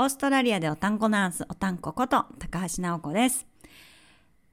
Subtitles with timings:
[0.00, 3.48] オーストラリアでおたんこナース、おたんここと高橋直子です。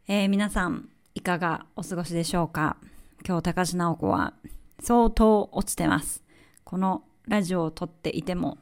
[0.08, 2.78] えー、皆さん、いかがお過ごしでしょうか？
[3.24, 4.34] 今日高橋直子は
[4.80, 6.24] 相当落ちてます。
[6.64, 8.58] このラジオを撮っていても、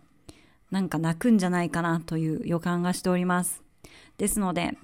[0.72, 3.64] なんか泣くんじゃないかなという予感がしております。
[4.18, 4.78] ですので、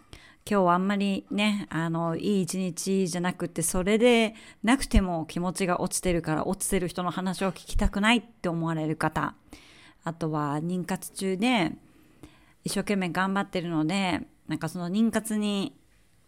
[0.50, 9.36] 今日はあんまりね、あの、いい一日じゃなくて、それでなくても気持ちが落ちてるから、落ちてる人の話を聞きたくないって思われる方、
[10.06, 11.74] あとは妊活中で
[12.64, 15.76] 一生懸命頑張ってるので、なんかその妊活に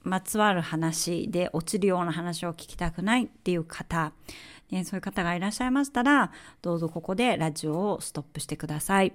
[0.03, 4.13] まつわる話で落ちるような話を聞きたくないっていう方、
[4.71, 9.13] ね、そういう方がいらっしゃいましたら、どうぞここでラジオをストップしてください。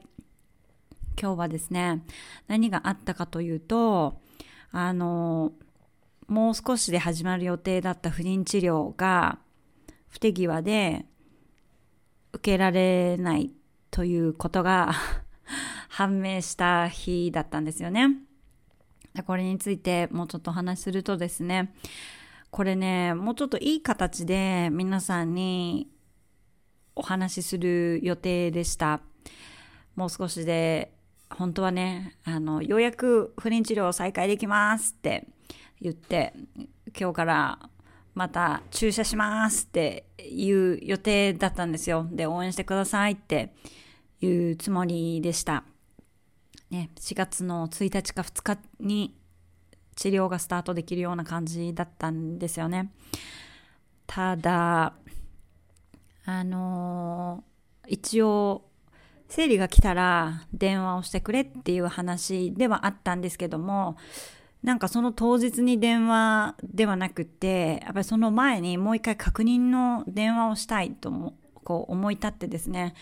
[1.20, 2.05] 今日はですね、
[2.46, 4.20] 何があったかというと、
[4.70, 5.52] あの、
[6.28, 9.38] もう少しで始まる予定だった不妊治療が
[10.08, 11.06] 不手際で
[12.33, 13.52] 受けられない
[13.91, 14.92] ということが
[15.96, 18.10] 判明した日だったんですよね。
[19.27, 21.72] これについてもうちょっとお話しするとですね、
[22.50, 25.89] これね、もうちょっといい形で皆さんに
[26.94, 29.00] お話しする予定でした。
[29.94, 30.92] もう少しで
[31.30, 35.27] 本当はね、あの、ようやく不妊治療を再開できますって
[35.80, 36.34] 言って、
[36.94, 37.70] 今日から
[38.14, 42.06] また注射しますっていう予定だったんですよ。
[42.11, 43.55] で、応援してくださいって
[44.20, 45.64] いうつもりでした。
[46.70, 49.16] ね、4月の1日か2日に
[49.94, 52.92] 治療がスタートできるような感じだったんですよね。
[54.06, 54.94] ただ、
[56.24, 58.64] あのー、一応
[59.28, 63.96] 生理が来たら電話をしてくれっていう話ではあったんですけども、
[64.62, 71.34] なんかその当日に電話ではなくて、やっぱりその前にもう一回確認の電話をしたいと
[71.67, 72.95] こう思い立ってですね、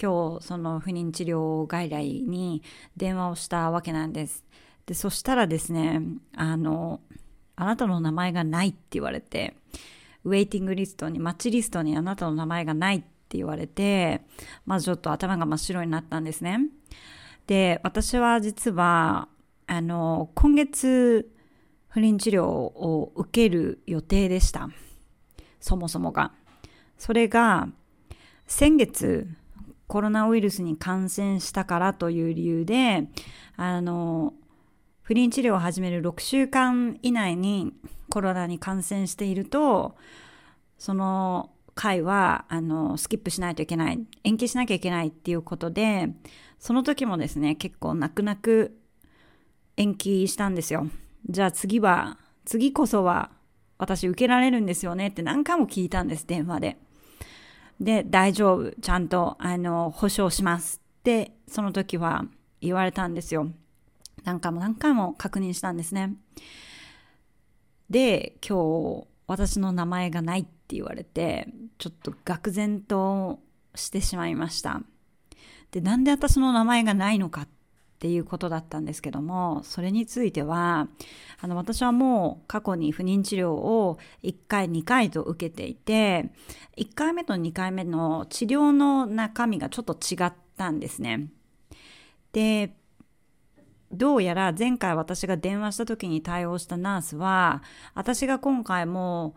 [0.00, 2.62] 今日その不妊治療外来に
[2.96, 4.44] 電話をしたわけなんです。
[4.86, 6.00] で、そしたらですね、
[6.36, 7.00] あの、
[7.56, 9.56] あなたの名前がないって言われて、
[10.22, 14.22] ウェイティングリストに、マッチリストにあなたの名前がないって言われて、
[14.64, 16.60] まずちょっと頭が真っ白になったんですね。
[17.48, 19.28] で、私は実は、
[19.66, 21.30] あの、今月、
[21.88, 24.68] 不妊治療を受ける予定でした。
[25.60, 26.32] そもそもが。
[26.96, 27.68] それが、
[28.46, 29.28] 先月、
[29.86, 33.08] コロナウイルスに感染したからという理由で、
[33.56, 34.34] あの、
[35.02, 37.74] 不妊治療を始める6週間以内に
[38.10, 39.96] コロナに感染していると、
[40.78, 46.08] その回は、あの、スキップしないといけない、延期しなきゃいけないっていうことで、
[46.58, 48.78] その時もですね、結構泣く泣く
[49.76, 50.86] 延期したんですよ。
[51.28, 53.30] じゃあ次は、次こそは
[53.78, 56.78] 私受けられるんですよねって何回も聞いたんです、電話で。
[57.80, 62.24] で、大丈夫、ちゃんと、あの、保証しますって、その時は
[62.60, 63.50] 言われたんですよ。
[64.24, 66.14] 何回も何回も確認したんですね。
[67.90, 71.48] で、今日、私の名前がないって言われて、
[71.78, 73.40] ちょっと愕然と
[73.74, 74.82] してしまいました。
[75.70, 77.48] で、なんで私の名前がないのかっ
[78.04, 80.88] ていうことだったんですけども、それについては、
[81.40, 86.30] あの、私はもう過去に不妊治療を1回、2回と受けていて、
[86.76, 91.30] 1回目と2回目の治療の中身がちょっと違ったんですね。
[92.32, 92.76] で、
[93.90, 97.62] どうやら前回私が電話した時に対応したナースは、
[97.94, 99.34] 私が今回も、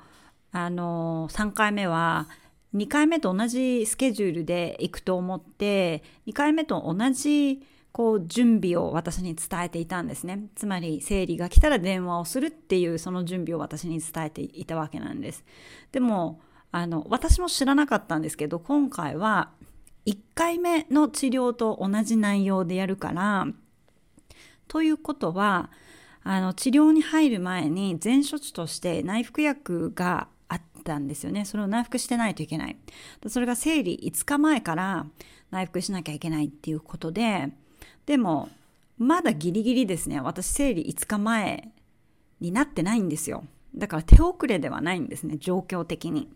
[0.51, 2.27] あの、3回目は、
[2.75, 7.61] 2回目と同じスケジュールで行くと思って、2回目と同じ
[7.91, 10.47] こう準備を私に伝えていたんですね。
[10.55, 15.43] つまり生理が来たら電話をするっていうその準備を私に伝えていたわけなんです。
[15.91, 19.51] でも、あの、私も知らなかったんですけど、今回は
[20.05, 23.47] 1回目の治療と同じ内容でやるから、
[24.67, 25.71] ということは、
[26.23, 31.45] あの、治療に入る前に前処置として内服薬があったんですよね。
[31.45, 32.77] それを内服してないといけない。
[33.27, 35.05] それが生理5日前から
[35.51, 37.49] 内服しなきゃいけないっていうことで、
[38.07, 38.49] でも、
[38.97, 40.19] まだギリギリですね。
[40.21, 41.71] 私生理5日前
[42.39, 43.43] になってないんですよ。
[43.75, 46.31] だから手遅れではないんですね、状況的に。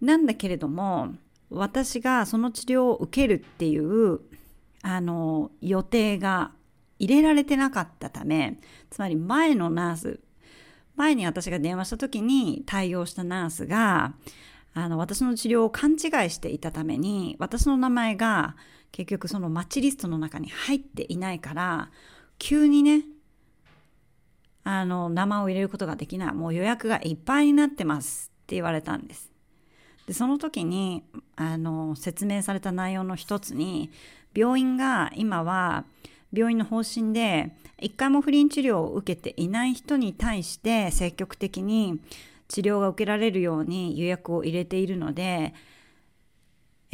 [0.00, 1.12] なんだけれども、
[1.50, 4.20] 私がその治療を受けるっていう、
[4.82, 6.52] あの、予定が
[7.00, 8.60] 入れられてなかったため、
[8.90, 10.20] つまり前のナース、
[10.94, 14.14] 前に私が電話した時に対応したナースが、
[14.72, 18.54] あの、私の治療を勘違いしていたために、私の名前が
[18.94, 21.90] 結局そのマッチリストの中に入っていないから、
[22.38, 23.02] 急にね、
[24.62, 26.32] あの、名前を入れることができない。
[26.32, 29.32] もう予約がいっぱいになってますって言われたんです。
[30.06, 31.02] で、その時に、
[31.34, 33.90] あの、説明された内容の一つに、
[34.32, 35.86] 病院が今は、
[36.32, 42.00] 病院の方針で一回も不妊治療を受けていない人に対して積極的に
[42.48, 45.54] 治療が受けられるように予約を入れているので、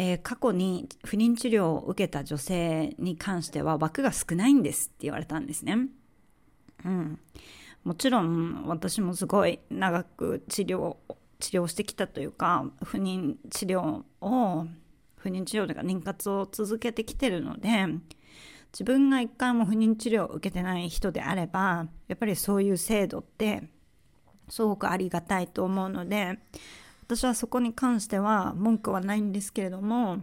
[0.02, 5.76] えー、過去に不妊治療を受けた女性に関しては枠が少ないんですって言われたんですね。
[6.87, 7.19] うん、
[7.85, 10.97] もちろん私もすごい長く治療
[11.38, 14.67] 治療してきたというか不妊治療を
[15.17, 17.85] 不妊治療というか妊活を続けてきてるので
[18.73, 23.64] 自分が一回も不妊治療を受けてない人であればやっぱりそういう制度って
[24.49, 26.38] すごくありがたいと思うので
[27.11, 30.19] 私はそこに関しては文句はないんですけれども、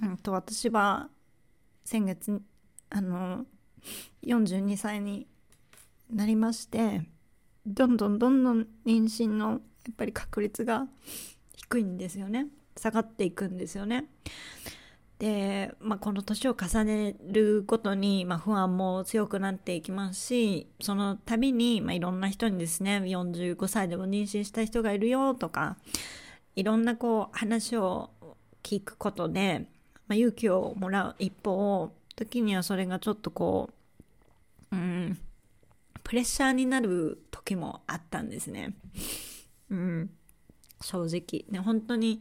[0.00, 1.08] うん、と私は
[1.84, 2.40] 先月
[2.88, 3.46] あの
[4.24, 5.26] 42歳に
[6.08, 7.02] なりまして
[7.66, 9.60] どんどんどんどん妊娠のやっ
[9.96, 10.86] ぱり確率が
[11.56, 12.46] 低いんですよね
[12.76, 14.04] 下がっていくんですよね。
[15.18, 25.76] で、まあ、この年を重ねるごとに、まあ、不安も強くなっていきますしその度に、まあ、いろんな人にですね45歳でも妊娠した人がいるよとか
[26.54, 28.10] いろんなこう話を
[28.62, 29.66] 聞くことで、
[30.06, 33.70] まあ、勇気をもらう一方時にはそれがちょっとこ
[34.72, 35.18] ううん
[36.02, 38.76] プレッシャーになる時もあったんですね。
[39.70, 40.10] うん、
[40.80, 42.20] 正直ね本当に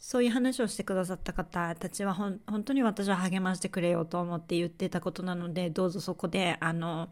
[0.00, 7.10] そういう話をしてくださった方たちは本当に私は励ましてくれようと思って言ってたことなのでどうぞそこであの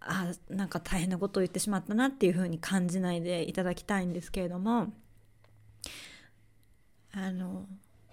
[0.00, 4.90] あなんか大変なことを言ってしまったなっていうふうに感じないでいただきたいんですけれども
[7.12, 7.66] あの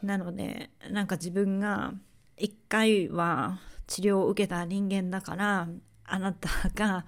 [0.03, 1.93] なのでなんか自分が
[2.37, 5.69] 一回は治療を受けた人間だから
[6.03, 7.05] あなたが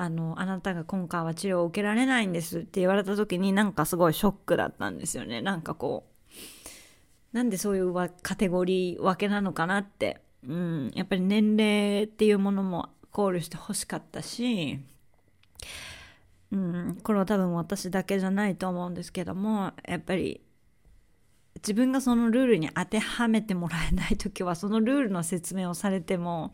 [0.00, 5.42] あの、あなたが今回は治療を受けられないんですって言われた時になんかすごいショックだったんですよね。
[5.42, 6.06] なんかこ
[7.32, 7.92] う、なんでそういう
[8.22, 10.20] カテゴリー分けなのかなって。
[10.46, 14.78] うん、やっぱり年齢っていうものも考慮してほしかったし、
[16.52, 20.40] うん、これは多分私だけじゃないと思うんですけども、やっぱり
[21.58, 26.52] 自分がそのルールに当てはめてもらえない時はそのルールの説明をされても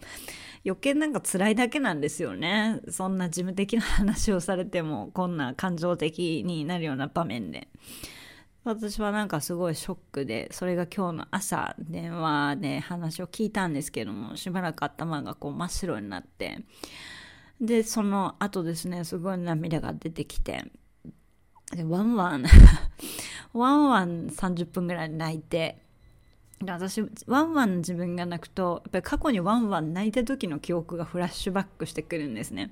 [0.65, 2.81] 余計なんか辛いだけなんですよね。
[2.91, 7.69] そんな事務的な話をされてもこんな感情的になるような場面で。
[8.65, 16.59] 私はなんかすごいショックでそれが今日の朝電話で話を聞いたんですけどもしばらく頭がこう真っ白になって。
[17.61, 20.65] でその後ですねすごい涙が出てきて。
[21.82, 22.44] ワンワン
[23.53, 25.79] ワンワン30分ぐらい泣いて
[26.65, 32.71] 私ワンワン自分が泣くとやっぱり過去にワンワン泣いた時の記憶がフラッシュバックしてくるんですね。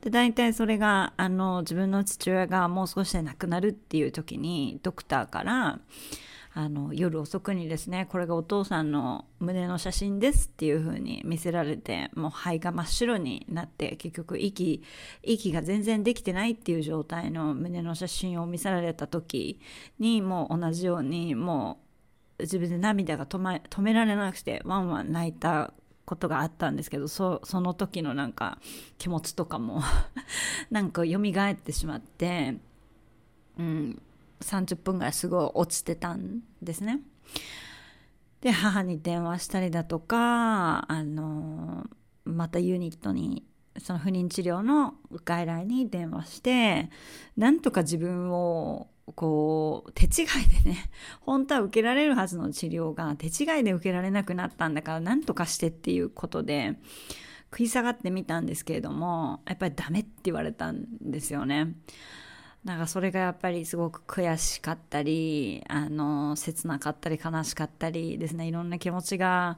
[0.00, 5.80] で大体それがあの自分の父親がもう少しで亡くなるっていう時にドクターから
[6.58, 14.82] あの夜遅くにですねこれがお父さんの胸の写真ですっていう風に見せられてもう肺が真っ白になって結局息
[15.22, 19.60] 息が全然できてないっていう状態の胸の写真を見せられた時
[20.00, 21.78] にもう同じようにも
[22.40, 25.72] う自分で涙が止,、ま、止められなくてワンワン泣いた
[26.04, 28.58] ことがあったんですけどそその時のなんか
[28.98, 29.80] 気持ちとかも
[30.72, 32.56] なんか蘇ってしまって、
[33.60, 34.02] うん、
[34.40, 37.00] 30分ぐらいすごい落ちてたんですね。
[38.40, 41.86] で母に電話したりだとかあの
[42.24, 43.44] またユニットに
[43.78, 46.90] その不妊治療の外来に電話して
[47.36, 56.78] なんとか自分をこう手違いでね 本当は受けられるはずの治療が手違いで受けられなくなったんだからなんとかしてっていうことで
[57.50, 61.74] 食い下がってみたんですけれどもやっぱりダメって言われたんですよね。
[62.68, 68.46] なんかそれがやっぱりすごく悔しかったりあの切なかったり悲しかったりですね。
[68.46, 69.56] いろんな気持ちが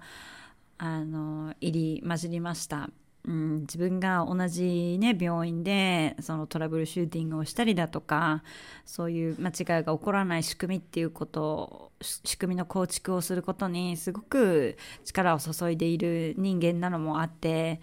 [0.79, 2.89] あの入り混じりました、
[3.25, 8.45] うん、自分が同じ、ね、病院でそのトラブルシューティングをしたりだとか
[8.87, 17.81] そういう間違いが起こらない仕組みっていうこと仕組みの構築をすることにすごく力を注いでいる人間なのもあって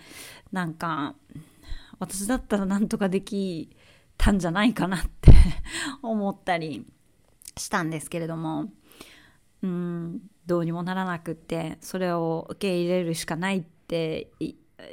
[0.54, 1.16] なんか
[2.00, 3.76] 私だったらなんとかでき
[4.18, 5.17] たんじゃないかなって
[6.02, 6.86] 思ったり
[7.58, 8.70] したんですけれども
[9.64, 14.28] うんどうにもならなくってそれを受け入れるしかないって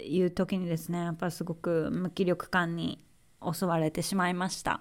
[0.02, 2.98] いう時にですねやっぱりすごく無気力感に
[3.52, 4.80] 襲われてしまいました。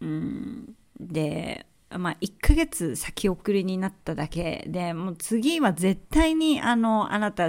[0.00, 7.48] うんでまあ、1ヶ月先送りになっただけでもう次は絶対にあのあなた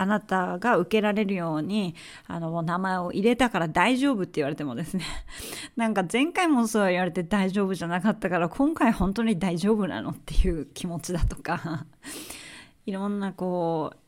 [0.00, 1.94] あなたが受けられるように、
[2.26, 5.04] あの、名前を入れたから大丈夫って言われてもですね、
[5.76, 11.86] なんか前回もそう言われて大丈夫じゃなかったから、今回本当に大丈夫なのっていう気持ちだとか、
[12.86, 14.07] いろんなこう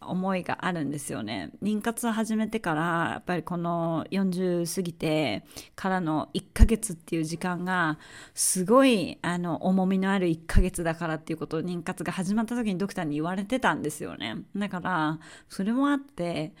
[0.00, 1.50] 思いがあるんですよね。
[1.62, 7.98] 妊活を始めてから、やっぱりこの40過ぎてからの1ヶ月っていう時間が、
[8.34, 14.36] すごい、あの、重みのある1ヶ月だからっていうことを妊活が始まった時にドクターに言われてたんですよね。
[14.54, 16.54] だから、それもあって、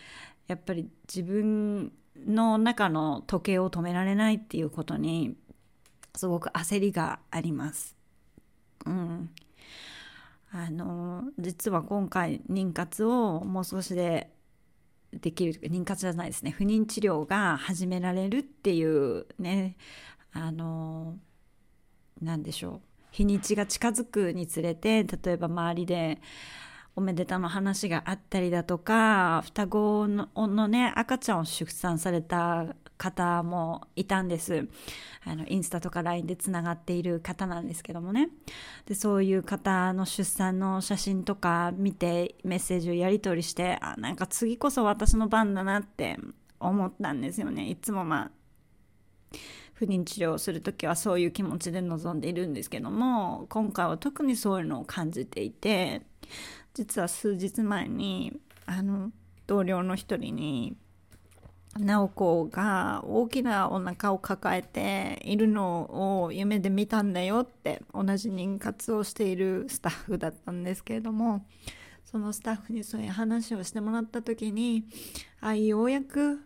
[0.46, 1.92] やっぱり自分
[2.26, 5.36] の中の時計を止められないっていうことに、
[6.14, 7.94] すごく焦りがあります。
[8.86, 9.30] うん。
[10.52, 14.30] あの実は今回妊活をもう少しで
[15.12, 16.50] できる妊活じゃないですね。
[16.50, 19.76] 不妊治療が始められるっていうね
[20.32, 21.16] あの
[22.20, 22.80] 何でしょう。
[23.10, 26.20] 日にちが近づくにつれて例えば周りで
[26.96, 34.66] おめでたの話があったりだとか双子ののね赤ちゃんを出産された方もいたんです。
[35.24, 38.30] あのインスタとか LINE でつながっている方なんですけどもね。
[38.86, 46.18] でそういう方の出産の写真とか見てメッセージをやり取りしてあなんか次こそ私の番だなって
[46.58, 47.68] 思ったんですよね。
[47.68, 48.30] いつもまあ
[49.74, 56.00] 不妊治療をする時はそういう気持ちで臨んでいるんですけども今回は特にそういうのを感じていて
[56.76, 59.10] 実は数日前にあの
[59.46, 60.76] 同僚の一人に
[61.78, 71.46] 直子が大きなお腹を抱えているのを夢で見たんだよって同じ妊活をしているスタッフだったんですけれども
[72.04, 74.84] そのスタッフにそういう話をしてもらった時に
[75.40, 76.40] あようやく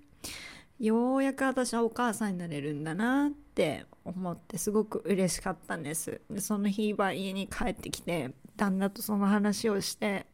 [0.79, 6.23] ようやく私はお母さんになれるんだなって思ってすごく嬉しかったんです。
[6.31, 8.31] でその日は家に帰ってきて
[8.61, 10.27] 旦那とその話をして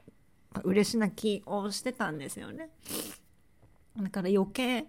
[0.64, 2.70] 嬉し泣きをしてたんですよね。
[3.96, 4.86] だから余計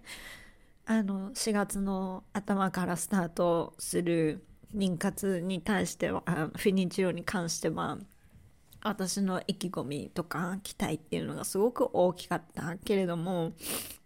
[0.87, 4.43] あの4月の頭からスタートする
[4.75, 6.23] 妊活に対しては
[6.55, 7.99] 不妊治療に関しては
[8.81, 13.53] 私の意気込みとか期待っていうのがすごく大きかったけれども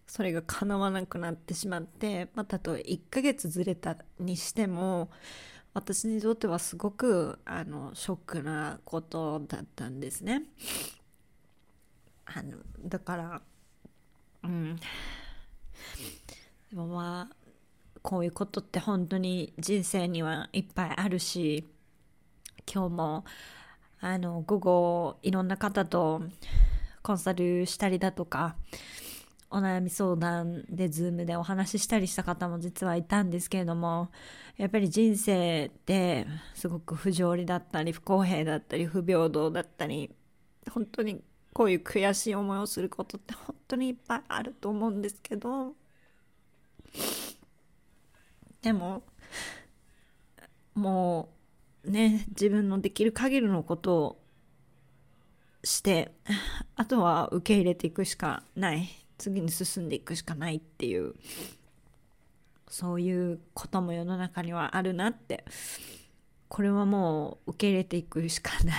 [0.07, 5.09] それが叶わなくなってしまってまたとえ1ヶ月ずれたにしても
[5.73, 10.43] 私にとってはすごくあのショックなことだったんですね。
[12.25, 13.41] あのだから
[14.43, 14.81] うんで
[16.75, 17.35] もまあ
[18.01, 21.67] こういうことって本当に人生にはいっぱいあるし
[22.71, 23.25] 今日も
[23.99, 26.21] あの午後いろんな方と
[27.01, 28.55] コンサルしたりだとか
[29.51, 34.09] お悩み相談でズームでお話ししたりした方も実はいたんですけれども
[34.57, 40.09] やっぱり人生ってすごく不条理だったり不公平だったり不平等だったり
[40.69, 41.21] 本当に
[41.53, 45.73] こういう悔しい思いをすることって本当にいっぱいあると思うんですけど
[48.61, 49.03] でも
[50.75, 51.29] も
[51.83, 54.21] うね自分のできる限りのことを
[55.63, 56.13] して
[56.75, 59.00] あとは受け入れていくしかない。
[59.21, 61.15] 次に進んでいくしかないっていう
[62.67, 65.45] そういうことも世の中にはあるなって。
[66.51, 68.75] これはもう受け入れていくしかない。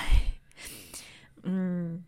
[1.44, 2.04] うん。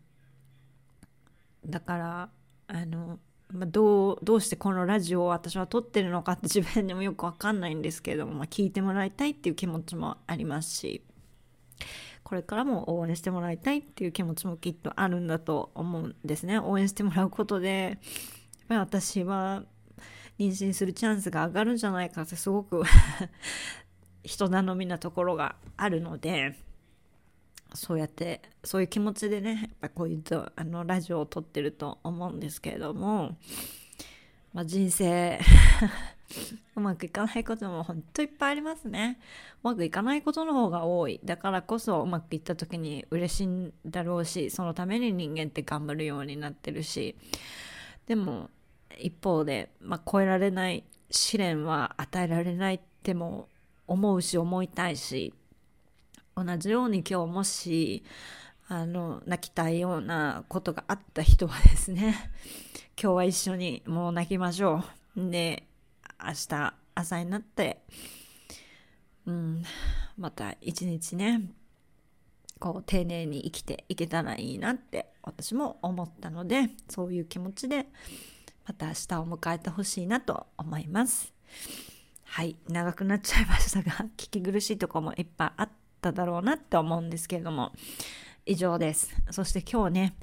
[1.65, 2.29] だから
[2.67, 3.19] あの、
[3.51, 11.03] まあ、どうどうしてこのラジオを私は撮ってるのかって自分でもよく分かんないんですけれども、まあ、聞いてもらいたいっていう気持ちもありますし。
[12.25, 16.57] これからも応援してもらいたいっていう気持ちもきっとあるんだと思うんですね。
[16.57, 17.97] 応援してもらうことでやっ
[18.67, 19.63] ぱり私は
[20.39, 22.81] 妊娠するチャンスが上がるんじゃないかってすごく
[24.25, 26.57] 人頼みなところがあるので
[27.75, 33.37] そうやってそういう気持ちでねやっぱこういうあのラジオを撮ってると思うんですけれども、
[34.51, 35.39] まあ、人生
[36.75, 39.19] うまくいかないことも本当いっぱいありますね。
[39.63, 41.19] うまくいかないことの方が多い。
[41.23, 47.15] だからこそうまくいった時に嬉しいんだろうしそのために人間って頑張るようになってるし。
[48.07, 48.49] でも
[48.99, 53.47] 一方で、まあ、超えられない試練は与えられないっても
[53.87, 55.33] 思うし思いたいし
[56.35, 58.03] 同じように今日もし
[58.67, 62.31] あの泣きたいようなことがあった人はですね
[63.01, 64.83] 今日は一緒にもう泣きましょ
[65.15, 65.29] う。
[65.29, 65.63] で
[66.21, 67.81] 明日朝になって
[69.25, 69.63] うん
[70.17, 71.49] また一日ね
[72.59, 77.87] こう丁寧に生きていけたらいいなって私も思ったのでそういう気持ちで
[78.67, 81.33] また明日を迎えてほしいなと思います
[82.23, 85.69] はい長くなっちゃいましたが 聞き苦しいとこもいっぱいあっ
[86.01, 87.71] ただろうなって思うんですけれども、
[88.45, 89.15] 以上です。
[89.31, 90.15] そして今日ね、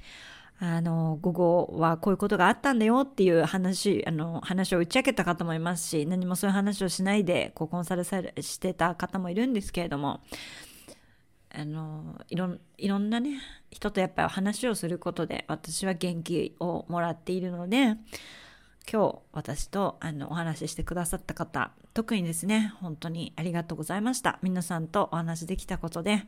[0.64, 10.20] あの、午後はこういうことがあったんだよっていう話、あの、話を打ち明けた方もいますし、何もそういう話をしないで、こう、コンサルされしてた方もいるんですけれども、
[11.54, 13.38] あのいろいろんなね
[13.70, 17.96] 人とやっぱり話をすることで私は元気をもらっているので
[18.90, 24.38] 今日私とあのお話ししてくださった方特にですね本当にありがとうございました。
[24.40, 26.22] 皆さんとお話できたことで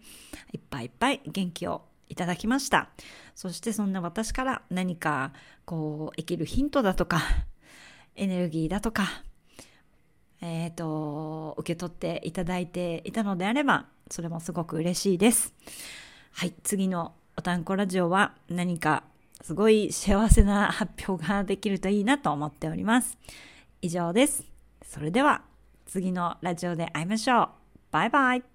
[0.53, 2.89] いっぱいいっぱい元気をいただきました
[3.35, 5.33] そしてそんな私から何か
[5.65, 7.21] こう生きるヒントだとか
[8.17, 9.23] エネルギーだとか
[10.41, 15.55] えっ、ー、と受け取っていただいていたのであればそれもすごく嬉しいです
[16.33, 19.05] はい次のおたんこラジオは何か
[19.43, 23.19] すごい幸せな発表ができるといいなと思っております。
[23.83, 24.45] 以上です。
[24.87, 25.43] それでは
[25.87, 27.49] 次のラジオで会いましょう。
[27.91, 28.54] バイバイ。